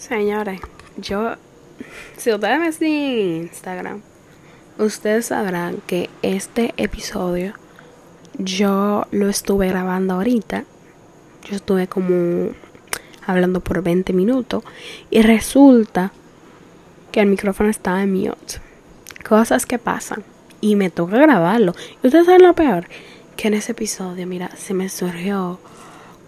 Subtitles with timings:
[0.00, 0.62] Señores,
[0.96, 1.34] yo,
[2.16, 4.00] si ustedes me siguen en Instagram,
[4.78, 7.52] ustedes sabrán que este episodio
[8.38, 10.64] yo lo estuve grabando ahorita.
[11.44, 12.52] Yo estuve como
[13.26, 14.64] hablando por 20 minutos
[15.10, 16.12] y resulta
[17.12, 18.54] que el micrófono estaba en mute.
[19.28, 20.24] Cosas que pasan
[20.62, 21.74] y me toca grabarlo.
[22.02, 22.86] Y ustedes saben lo peor,
[23.36, 25.60] que en ese episodio, mira, se me surgió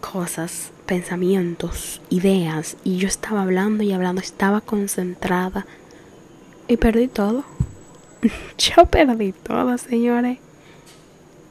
[0.03, 5.67] cosas, pensamientos, ideas y yo estaba hablando y hablando, estaba concentrada
[6.69, 7.45] y perdí todo.
[8.59, 10.39] yo perdí todo, señores.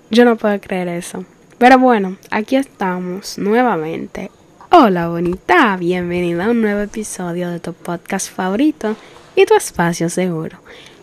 [0.10, 1.26] Yo no puedo creer eso.
[1.58, 4.32] Pero bueno, aquí estamos nuevamente.
[4.72, 8.96] Hola bonita, bienvenida a un nuevo episodio de tu podcast favorito
[9.36, 10.58] y tu espacio seguro.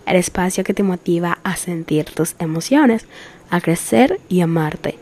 [0.07, 3.07] El espacio que te motiva a sentir tus emociones,
[3.51, 4.99] a crecer y amarte.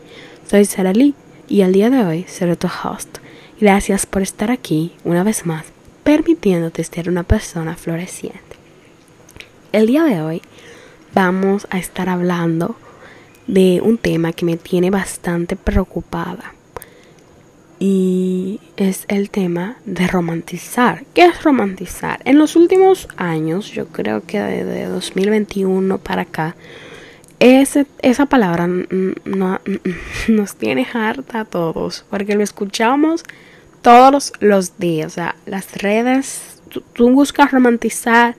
[0.49, 1.15] Soy Sara Lee
[1.47, 3.17] y el día de hoy seré tu host.
[3.59, 5.65] Gracias por estar aquí una vez más,
[6.03, 8.39] permitiéndote ser una persona floreciente.
[9.71, 10.43] El día de hoy
[11.15, 12.75] vamos a estar hablando
[13.47, 16.53] de un tema que me tiene bastante preocupada.
[17.79, 21.05] Y es el tema de romantizar.
[21.15, 22.21] ¿Qué es romantizar?
[22.25, 26.55] En los últimos años, yo creo que desde 2021 para acá,
[27.39, 29.59] ese, esa palabra no,
[30.27, 33.23] nos tiene harta a todos, porque lo escuchamos
[33.87, 35.13] todos los días.
[35.13, 36.59] O sea, las redes,
[36.93, 38.35] tú, buscas romantizar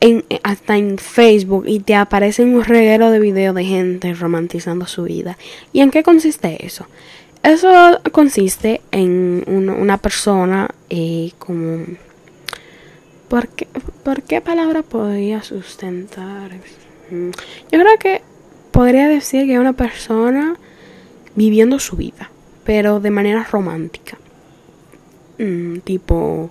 [0.00, 5.04] en, hasta en Facebook y te aparece un reguero de videos de gente romantizando su
[5.04, 5.38] vida.
[5.72, 6.88] ¿Y en qué consiste eso?
[7.44, 11.84] Eso consiste en una, persona eh, como...
[13.28, 13.68] ¿por qué,
[14.02, 16.50] ¿Por qué palabra podría sustentar?
[17.12, 17.30] Yo
[17.78, 18.22] creo que
[18.72, 20.56] podría decir que es una persona
[21.36, 22.32] viviendo su vida,
[22.64, 24.18] pero de manera romántica.
[25.38, 26.50] Mm, tipo,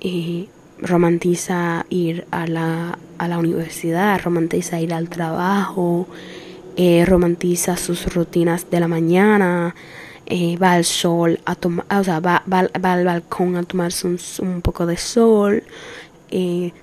[0.00, 0.48] eh,
[0.80, 6.08] romantiza ir a la, a la universidad, romantiza ir al trabajo,
[6.76, 9.74] eh, romantiza sus rutinas de la mañana,
[10.26, 14.18] eh, va al sol a tomar, o sea, va, va, al balcón a tomarse un,
[14.40, 15.62] un poco de sol,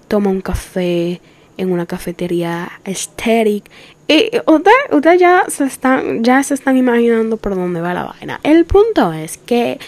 [0.07, 1.19] toma un café
[1.57, 3.69] en una cafetería estética.
[4.07, 8.39] Y ustedes ya se están, ya se están imaginando por dónde va la vaina.
[8.43, 9.79] El punto es que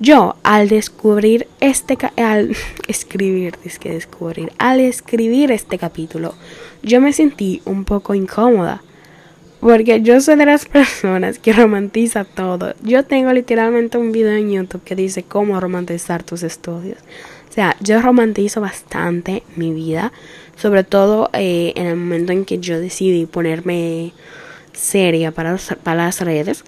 [0.00, 2.56] yo al descubrir este al
[2.88, 6.34] escribir, es que descubrir, al escribir este capítulo,
[6.82, 8.82] yo me sentí un poco incómoda.
[9.60, 12.74] Porque yo soy de las personas que romantiza todo.
[12.82, 16.96] Yo tengo literalmente un video en YouTube que dice cómo romantizar tus estudios.
[17.50, 20.12] O sea, yo romantizo bastante mi vida,
[20.56, 24.12] sobre todo eh, en el momento en que yo decidí ponerme
[24.72, 26.64] seria para, para las redes.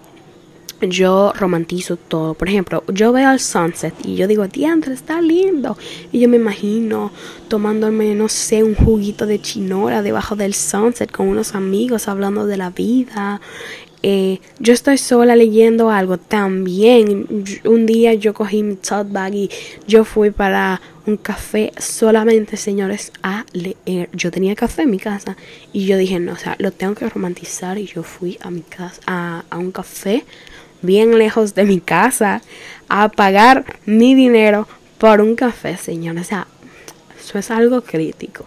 [0.89, 2.33] Yo romantizo todo.
[2.33, 5.77] Por ejemplo, yo veo el sunset y yo digo, diantre, está lindo.
[6.11, 7.11] Y yo me imagino
[7.47, 12.57] tomándome, no sé, un juguito de chinora debajo del sunset con unos amigos hablando de
[12.57, 13.41] la vida,
[14.05, 17.27] eh, yo estoy sola leyendo algo también.
[17.63, 19.49] Un día yo cogí mi tote bag y
[19.87, 24.09] yo fui para un café solamente, señores, a leer.
[24.11, 25.37] Yo tenía café en mi casa
[25.71, 28.61] y yo dije, no, o sea, lo tengo que romantizar y yo fui a mi
[28.61, 30.25] casa, a, a un café
[30.83, 32.41] bien lejos de mi casa
[32.89, 34.67] a pagar mi dinero
[34.99, 36.21] por un café, señores.
[36.21, 36.47] O sea,
[37.19, 38.45] eso es algo crítico.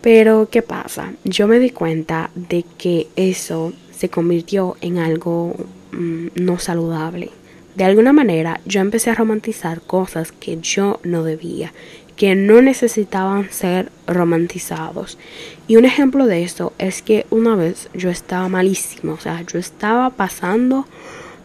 [0.00, 1.12] Pero, ¿qué pasa?
[1.24, 5.54] Yo me di cuenta de que eso se convirtió en algo
[5.92, 7.30] mm, no saludable.
[7.74, 11.72] De alguna manera yo empecé a romantizar cosas que yo no debía,
[12.16, 15.18] que no necesitaban ser romantizados.
[15.66, 19.58] Y un ejemplo de esto es que una vez yo estaba malísimo, o sea, yo
[19.58, 20.86] estaba pasando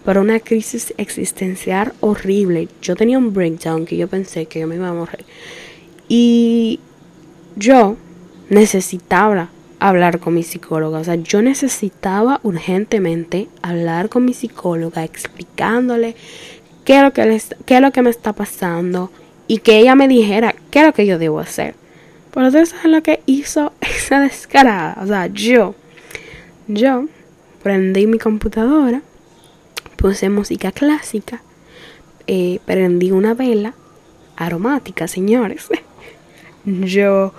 [0.04, 2.68] por una crisis existencial horrible.
[2.82, 5.26] Yo tenía un breakdown que yo pensé que yo me iba a morir.
[6.08, 6.80] Y
[7.56, 7.98] yo
[8.50, 9.50] necesitaba
[9.80, 11.00] hablar con mi psicóloga.
[11.00, 16.16] O sea, yo necesitaba urgentemente hablar con mi psicóloga explicándole
[16.86, 19.12] qué es lo que, qué es lo que me está pasando
[19.48, 21.75] y que ella me dijera qué es lo que yo debo hacer.
[22.31, 24.98] Por eso es lo que hizo esa descarada.
[25.01, 25.75] O sea, yo,
[26.68, 27.06] yo
[27.63, 29.01] prendí mi computadora,
[30.00, 31.42] puse música clásica,
[32.25, 33.74] eh, prendí una vela
[34.38, 35.68] aromática, señores.
[36.66, 37.34] yo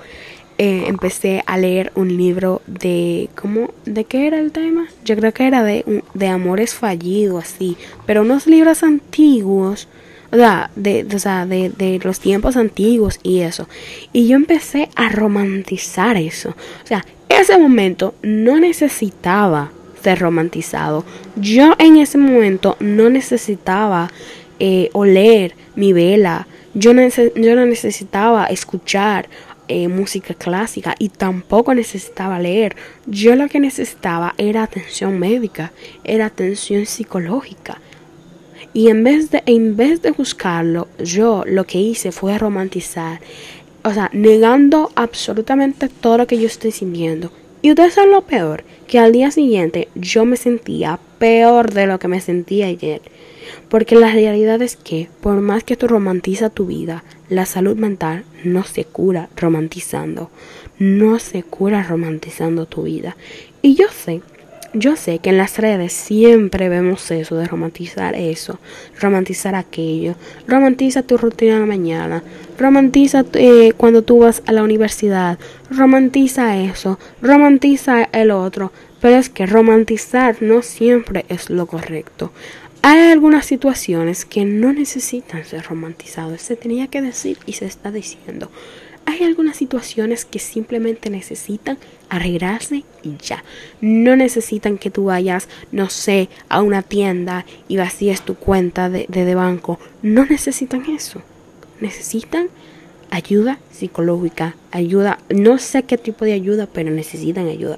[0.58, 3.72] eh, empecé a leer un libro de ¿cómo?
[3.86, 4.88] ¿de qué era el tema?
[5.06, 9.88] Yo creo que era de, de amores fallidos así, pero unos libros antiguos,
[10.30, 13.68] o sea, de, de, de, los tiempos antiguos y eso.
[14.12, 16.50] Y yo empecé a romantizar eso.
[16.50, 21.04] O sea, ese momento no necesitaba ser romantizado.
[21.36, 24.10] Yo en ese momento no necesitaba
[24.58, 29.28] eh, oler mi vela, Yo, yo no necesitaba escuchar
[29.72, 32.74] eh, música clásica y tampoco necesitaba leer.
[33.06, 37.80] Yo lo que necesitaba era atención médica, era atención psicológica.
[38.72, 43.20] Y en vez de, en vez de buscarlo, yo lo que hice fue romantizar.
[43.84, 47.32] O sea, negando absolutamente todo lo que yo estoy sintiendo.
[47.62, 51.98] Y ustedes saben lo peor, que al día siguiente yo me sentía peor de lo
[51.98, 53.02] que me sentía ayer.
[53.68, 58.24] Porque la realidad es que, por más que tú romantizas tu vida, la salud mental
[58.42, 60.30] no se cura romantizando.
[60.78, 63.16] No se cura romantizando tu vida.
[63.62, 64.22] Y yo sé
[64.72, 68.58] yo sé que en las redes siempre vemos eso de romantizar eso,
[69.00, 70.14] romantizar aquello,
[70.46, 72.22] romantiza tu rutina de la mañana,
[72.58, 75.38] romantiza eh, cuando tú vas a la universidad,
[75.70, 82.32] romantiza eso, romantiza el otro, pero es que romantizar no siempre es lo correcto.
[82.82, 87.90] Hay algunas situaciones que no necesitan ser romantizadas, se tenía que decir y se está
[87.90, 88.50] diciendo.
[89.06, 93.42] Hay algunas situaciones que simplemente necesitan arreglarse y ya.
[93.80, 99.06] No necesitan que tú vayas, no sé, a una tienda y vacíes tu cuenta de,
[99.08, 99.78] de, de banco.
[100.02, 101.22] No necesitan eso.
[101.80, 102.48] Necesitan
[103.10, 107.76] ayuda psicológica, ayuda, no sé qué tipo de ayuda, pero necesitan ayuda.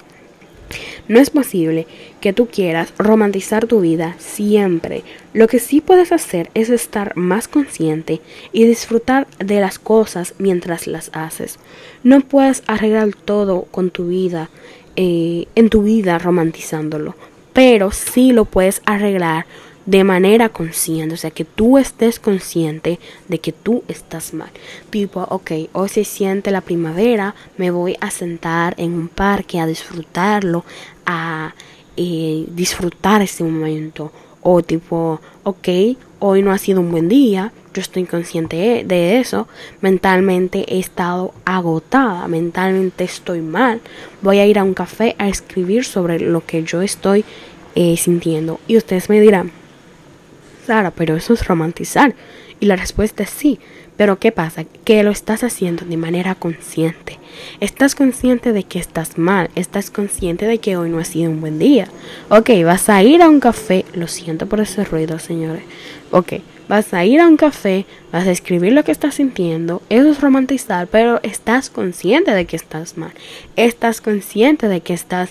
[1.08, 1.86] No es posible
[2.20, 5.02] que tú quieras romantizar tu vida siempre.
[5.32, 8.20] Lo que sí puedes hacer es estar más consciente
[8.52, 11.58] y disfrutar de las cosas mientras las haces.
[12.02, 14.50] No puedes arreglar todo con tu vida,
[14.96, 17.14] eh, en tu vida romantizándolo,
[17.52, 19.46] pero sí lo puedes arreglar
[19.86, 24.50] de manera consciente, o sea, que tú estés consciente de que tú estás mal.
[24.90, 29.66] Tipo, ok, hoy se siente la primavera, me voy a sentar en un parque a
[29.66, 30.64] disfrutarlo,
[31.04, 31.54] a
[31.96, 34.12] eh, disfrutar ese momento.
[34.40, 35.68] O tipo, ok,
[36.18, 39.48] hoy no ha sido un buen día, yo estoy consciente de eso,
[39.80, 43.80] mentalmente he estado agotada, mentalmente estoy mal,
[44.20, 47.24] voy a ir a un café a escribir sobre lo que yo estoy
[47.74, 48.60] eh, sintiendo.
[48.66, 49.52] Y ustedes me dirán,
[50.66, 52.14] Sara, pero eso es romantizar.
[52.60, 53.58] Y la respuesta es sí.
[53.96, 54.64] Pero ¿qué pasa?
[54.84, 57.18] Que lo estás haciendo de manera consciente.
[57.60, 59.50] Estás consciente de que estás mal.
[59.54, 61.88] Estás consciente de que hoy no ha sido un buen día.
[62.28, 63.84] Ok, vas a ir a un café.
[63.94, 65.62] Lo siento por ese ruido, señores.
[66.10, 66.34] Ok,
[66.68, 67.84] vas a ir a un café.
[68.12, 69.82] Vas a escribir lo que estás sintiendo.
[69.88, 70.86] Eso es romantizar.
[70.86, 73.12] Pero estás consciente de que estás mal.
[73.56, 75.30] Estás consciente de que estás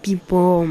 [0.00, 0.66] tipo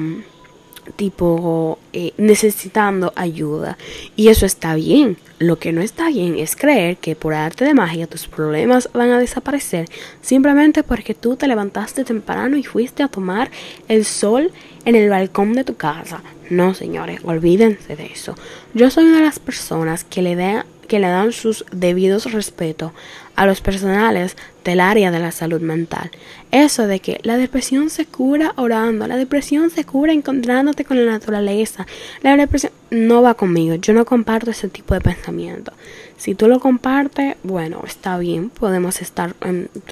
[0.95, 3.77] tipo eh, necesitando ayuda.
[4.15, 5.17] Y eso está bien.
[5.39, 9.11] Lo que no está bien es creer que por arte de magia tus problemas van
[9.11, 9.87] a desaparecer
[10.19, 13.51] simplemente porque tú te levantaste temprano y fuiste a tomar
[13.87, 14.51] el sol
[14.85, 16.23] en el balcón de tu casa.
[16.49, 18.35] No señores olvídense de eso.
[18.73, 22.91] Yo soy una de las personas que le da que le dan sus debidos respetos
[23.35, 26.09] a los personales del área de la salud mental.
[26.51, 31.11] Eso de que la depresión se cura orando, la depresión se cura encontrándote con la
[31.11, 31.85] naturaleza.
[32.23, 35.71] La depresión no va conmigo, yo no comparto ese tipo de pensamiento.
[36.17, 39.35] Si tú lo compartes, bueno, está bien, podemos estar,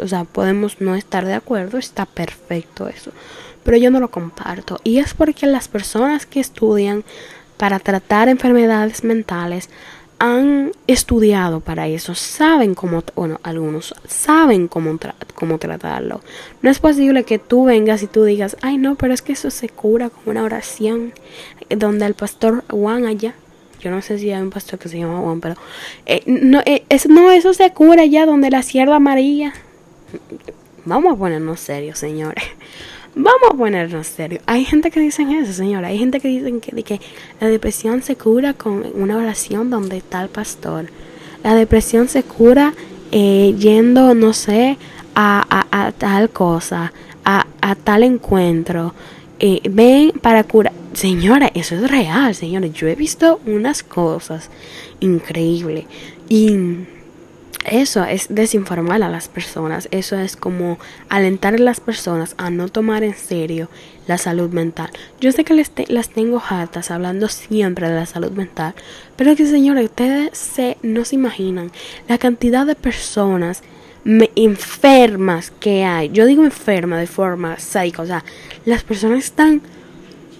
[0.02, 3.12] o sea, podemos no estar de acuerdo, está perfecto eso.
[3.64, 4.80] Pero yo no lo comparto.
[4.84, 7.04] Y es porque las personas que estudian
[7.58, 9.70] para tratar enfermedades mentales
[10.20, 14.98] han estudiado para eso, saben cómo, bueno, algunos saben cómo,
[15.34, 16.22] cómo tratarlo.
[16.62, 19.51] No es posible que tú vengas y tú digas, ay no, pero es que eso
[19.51, 21.13] se cura con una oración
[21.70, 23.36] donde el pastor Juan allá,
[23.82, 25.56] yo no sé si hay un pastor que se llama Juan, pero
[26.06, 29.54] eh, no, eh, es, no, eso se cura allá donde la sierva María.
[30.86, 32.44] Vamos a ponernos serios, señores.
[33.17, 34.41] Vamos a ponernos serio.
[34.45, 35.88] Hay gente que dicen eso, señora.
[35.88, 37.00] Hay gente que dicen que, que
[37.39, 40.88] la depresión se cura con una oración donde está el pastor.
[41.41, 42.74] La depresión se cura
[43.13, 44.77] eh, yendo, no sé,
[45.15, 46.91] a, a, tal cosa,
[47.24, 48.93] a, a tal encuentro.
[49.39, 50.74] Eh, ven para curar.
[50.91, 52.74] Señora, eso es real, señores.
[52.74, 54.50] Yo he visto unas cosas
[55.00, 55.86] increíbles.
[56.27, 56.57] Y
[57.65, 60.77] eso es desinformar a las personas, eso es como
[61.10, 63.69] alentar a las personas a no tomar en serio
[64.07, 64.89] la salud mental.
[65.19, 68.75] Yo sé que les las tengo hartas hablando siempre de la salud mental,
[69.15, 71.72] pero que señores, ustedes se, no se imaginan
[72.07, 73.63] la cantidad de personas
[74.36, 76.10] enfermas que hay.
[76.10, 78.24] Yo digo enferma de forma psico, o sea,
[78.65, 79.62] las personas están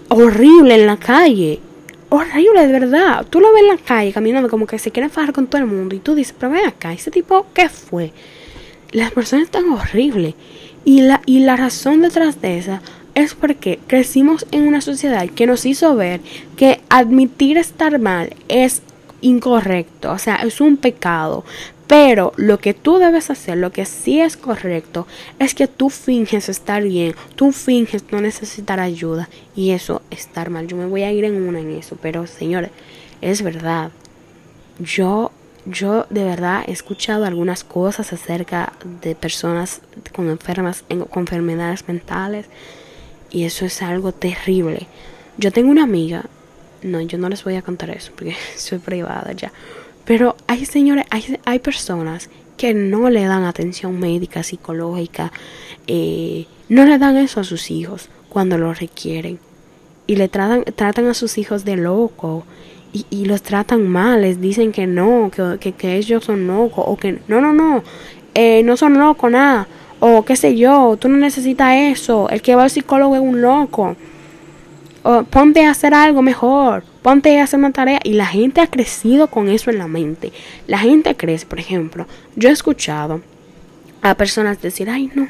[0.08, 1.60] horribles en la calle
[2.08, 3.26] horrible, de verdad.
[3.28, 5.66] Tú lo ves en la calle caminando como que se quiere fajar con todo el
[5.66, 8.12] mundo y tú dices, pero ven acá, ese tipo, ¿qué fue?
[8.92, 10.34] Las personas están horribles.
[10.84, 12.80] Y la, y la razón detrás de esa
[13.14, 16.20] es porque crecimos en una sociedad que nos hizo ver
[16.56, 18.82] que admitir estar mal es
[19.20, 21.44] incorrecto, o sea, es un pecado.
[21.86, 25.06] Pero lo que tú debes hacer, lo que sí es correcto,
[25.38, 30.66] es que tú finges estar bien, tú finges no necesitar ayuda y eso estar mal.
[30.66, 32.70] Yo me voy a ir en una en eso, pero señores,
[33.20, 33.92] es verdad.
[34.80, 35.30] Yo
[35.66, 39.80] yo de verdad he escuchado algunas cosas acerca de personas
[40.14, 42.46] con enfermas con enfermedades mentales
[43.30, 44.86] y eso es algo terrible.
[45.38, 46.26] Yo tengo una amiga,
[46.86, 49.52] no, yo no les voy a contar eso porque soy privada ya.
[50.04, 55.32] Pero hay señores, hay, hay personas que no le dan atención médica, psicológica,
[55.86, 59.38] eh, no le dan eso a sus hijos cuando lo requieren.
[60.06, 62.44] Y le tratan, tratan a sus hijos de loco
[62.92, 66.96] y, y los tratan mal, les dicen que no, que, que, ellos son locos, o
[66.96, 67.82] que no, no, no,
[68.34, 69.66] eh, no son locos, nada,
[70.00, 73.42] o qué sé yo, tú no necesitas eso, el que va al psicólogo es un
[73.42, 73.96] loco,
[75.30, 79.28] ponte a hacer algo mejor, ponte a hacer una tarea y la gente ha crecido
[79.28, 80.32] con eso en la mente.
[80.66, 83.20] La gente crece, por ejemplo, yo he escuchado
[84.02, 85.28] a personas decir, ay no,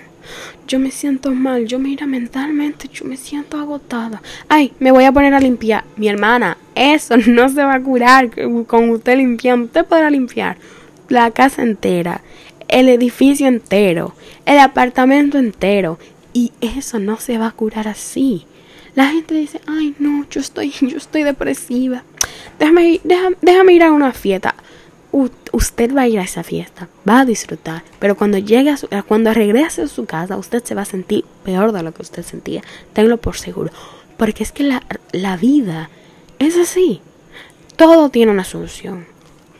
[0.67, 4.23] yo me siento mal, yo mira mentalmente, yo me siento agotada.
[4.49, 5.85] Ay, me voy a poner a limpiar.
[5.97, 8.31] Mi hermana, eso no se va a curar
[8.67, 9.67] con usted limpiando.
[9.67, 10.57] Usted podrá limpiar
[11.09, 12.23] la casa entera,
[12.69, 14.15] el edificio entero,
[14.45, 15.99] el apartamento entero.
[16.33, 18.47] Y eso no se va a curar así.
[18.97, 22.03] La gente dice, ay no, yo estoy, yo estoy depresiva.
[22.59, 24.57] Déjame, déjame, déjame ir a una fiesta.
[25.53, 28.89] usted va a ir a esa fiesta, va a disfrutar, pero cuando llegue a su,
[29.07, 32.25] cuando regrese a su casa, usted se va a sentir peor de lo que usted
[32.25, 32.63] sentía.
[32.95, 33.71] Tenlo por seguro.
[34.17, 35.91] Porque es que la, la vida
[36.39, 37.03] es así.
[37.77, 39.05] Todo tiene una solución.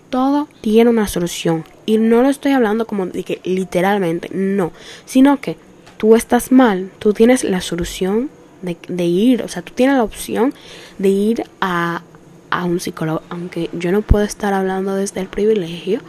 [0.09, 1.65] Todo tiene una solución.
[1.85, 4.73] Y no lo estoy hablando como de que literalmente, no.
[5.05, 5.59] Sino que
[5.99, 8.31] tú estás mal, tú tienes la solución
[8.67, 10.53] de, ir, o sea, tú tienes la opción
[10.99, 12.03] de ir a,
[12.51, 16.01] a un psicólogo, aunque yo no puedo estar hablando desde el privilegio,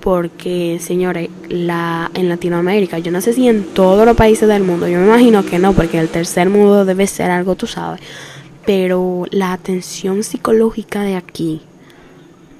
[0.00, 4.88] porque señores, la, en Latinoamérica, yo no sé si en todos los países del mundo,
[4.88, 8.00] yo me imagino que no, porque el tercer mundo debe ser algo, tú sabes,
[8.64, 11.62] pero la atención psicológica de aquí,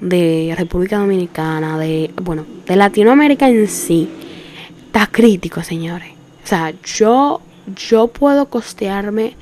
[0.01, 4.09] de República Dominicana, de, bueno, de Latinoamérica en sí,
[4.85, 6.09] está crítico, señores.
[6.43, 7.41] O sea, yo
[7.75, 9.35] yo puedo costearme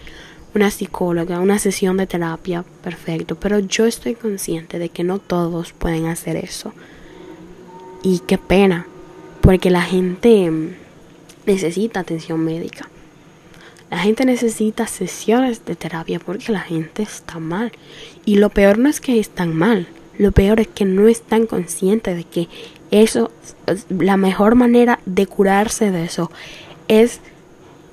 [0.55, 5.73] una psicóloga, una sesión de terapia, perfecto, pero yo estoy consciente de que no todos
[5.73, 6.73] pueden hacer eso.
[8.03, 8.87] Y qué pena,
[9.41, 10.51] porque la gente
[11.45, 12.89] necesita atención médica.
[13.89, 17.71] La gente necesita sesiones de terapia porque la gente está mal.
[18.25, 22.15] Y lo peor no es que están mal, lo peor es que no están conscientes
[22.15, 22.49] de que
[22.89, 23.31] eso,
[23.89, 26.31] la mejor manera de curarse de eso
[26.87, 27.19] es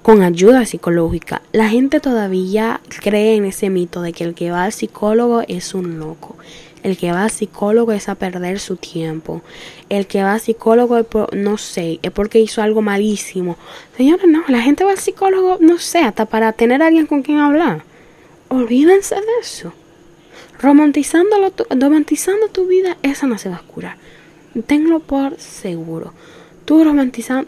[0.04, 1.40] con ayuda psicológica.
[1.52, 5.73] La gente todavía cree en ese mito de que el que va al psicólogo es
[5.73, 6.37] un loco.
[6.82, 9.40] El que va al psicólogo es a perder su tiempo.
[9.88, 13.56] El que va al psicólogo, no sé, es porque hizo algo malísimo.
[13.96, 17.23] Señores, no, la gente va al psicólogo, no sé, hasta para tener a alguien con
[17.23, 17.82] quien hablar.
[18.49, 19.73] Olvídense de eso.
[20.61, 23.96] Romantizándolo, romantizando tu vida, eso no se va a curar.
[24.66, 26.12] Tenlo por seguro.
[26.66, 26.84] Tú,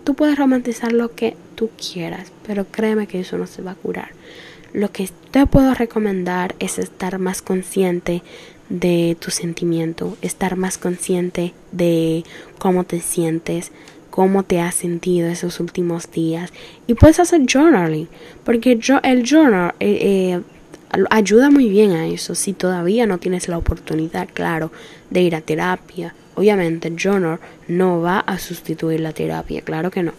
[0.05, 3.75] tú puedes romantizar lo que tú quieras, pero créeme que eso no se va a
[3.75, 4.11] curar.
[4.73, 8.23] Lo que te puedo recomendar es estar más consciente
[8.69, 12.25] de tu sentimiento, estar más consciente de
[12.59, 13.73] cómo te sientes,
[14.11, 16.53] cómo te has sentido esos últimos días.
[16.87, 18.09] Y puedes hacer journaling,
[18.45, 20.43] porque yo, el journal eh, eh,
[21.11, 22.37] ayuda muy bien a eso.
[22.37, 24.71] Si todavía no tienes la oportunidad, claro,
[25.11, 30.03] de ir a terapia Obviamente el journal no va a sustituir la terapia, claro que
[30.03, 30.13] no.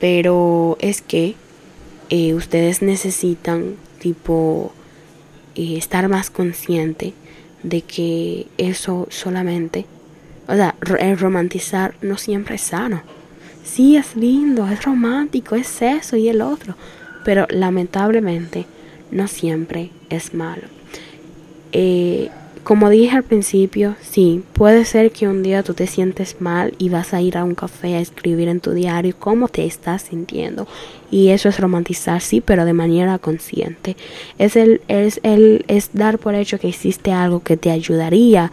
[0.00, 1.36] Pero es que
[2.08, 4.72] eh, ustedes necesitan tipo
[5.54, 7.14] eh, estar más consciente
[7.62, 9.86] de que eso solamente,
[10.48, 13.02] o sea, el romantizar no siempre es sano.
[13.62, 16.74] Sí, es lindo, es romántico, es eso y el otro,
[17.24, 18.66] pero lamentablemente
[19.10, 20.62] no siempre es malo.
[21.72, 22.30] Eh,
[22.62, 26.88] como dije al principio, sí, puede ser que un día tú te sientes mal y
[26.88, 30.68] vas a ir a un café a escribir en tu diario cómo te estás sintiendo.
[31.10, 33.96] Y eso es romantizar, sí, pero de manera consciente.
[34.38, 38.52] Es, el, es, el, es dar por hecho que existe algo que te ayudaría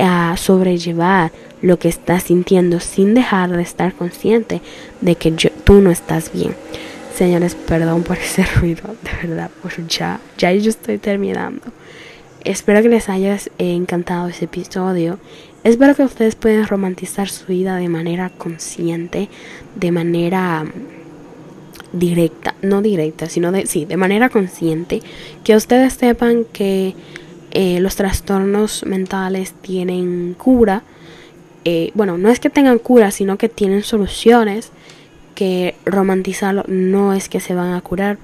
[0.00, 1.30] a sobrellevar
[1.62, 4.60] lo que estás sintiendo sin dejar de estar consciente
[5.00, 5.32] de que
[5.64, 6.54] tú no estás bien.
[7.14, 11.62] Señores, perdón por ese ruido, de verdad, pues ya, ya yo estoy terminando.
[12.46, 15.18] Espero que les haya eh, encantado ese episodio.
[15.64, 19.28] Espero que ustedes puedan romantizar su vida de manera consciente,
[19.74, 25.02] de manera mm, directa, no directa, sino de, sí, de manera consciente,
[25.42, 26.94] que ustedes sepan que
[27.50, 30.84] eh, los trastornos mentales tienen cura.
[31.64, 34.70] Eh, bueno, no es que tengan cura, sino que tienen soluciones.
[35.34, 38.18] Que romantizarlo no es que se van a curar,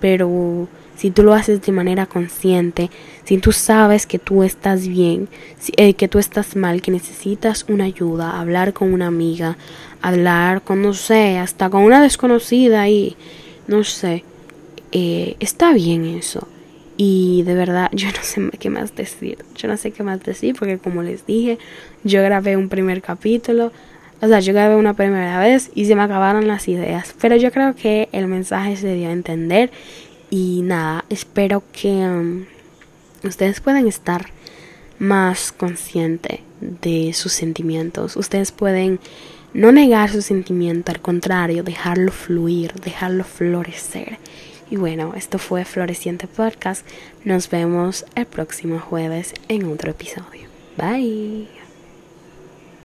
[0.00, 2.90] pero si tú lo haces de manera consciente,
[3.24, 5.28] si tú sabes que tú estás bien,
[5.76, 9.56] eh, que tú estás mal, que necesitas una ayuda, hablar con una amiga,
[10.02, 13.16] hablar con, no sé, hasta con una desconocida y,
[13.66, 14.24] no sé,
[14.92, 16.46] eh, está bien eso.
[16.96, 19.38] Y de verdad, yo no sé qué más decir.
[19.56, 21.58] Yo no sé qué más decir porque como les dije,
[22.04, 23.72] yo grabé un primer capítulo.
[24.20, 27.14] O sea, yo grabé una primera vez y se me acabaron las ideas.
[27.20, 29.70] Pero yo creo que el mensaje se dio a entender
[30.34, 32.44] y nada, espero que um,
[33.22, 34.26] ustedes puedan estar
[34.98, 38.16] más consciente de sus sentimientos.
[38.16, 38.98] Ustedes pueden
[39.52, 44.18] no negar su sentimiento, al contrario, dejarlo fluir, dejarlo florecer.
[44.72, 46.84] Y bueno, esto fue Floreciente Podcast.
[47.24, 50.48] Nos vemos el próximo jueves en otro episodio.
[50.76, 51.63] Bye.